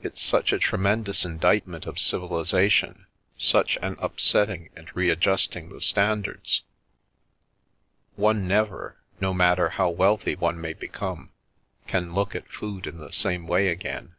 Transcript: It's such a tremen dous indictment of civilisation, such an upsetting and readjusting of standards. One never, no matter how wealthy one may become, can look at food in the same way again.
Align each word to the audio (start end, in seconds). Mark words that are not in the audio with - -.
It's 0.00 0.22
such 0.22 0.52
a 0.52 0.60
tremen 0.60 1.02
dous 1.02 1.24
indictment 1.24 1.84
of 1.84 1.98
civilisation, 1.98 3.06
such 3.36 3.76
an 3.82 3.96
upsetting 3.98 4.70
and 4.76 4.88
readjusting 4.94 5.72
of 5.72 5.82
standards. 5.82 6.62
One 8.14 8.46
never, 8.46 8.98
no 9.20 9.34
matter 9.34 9.70
how 9.70 9.88
wealthy 9.90 10.36
one 10.36 10.60
may 10.60 10.74
become, 10.74 11.32
can 11.88 12.14
look 12.14 12.36
at 12.36 12.46
food 12.48 12.86
in 12.86 12.98
the 12.98 13.10
same 13.10 13.48
way 13.48 13.66
again. 13.70 14.14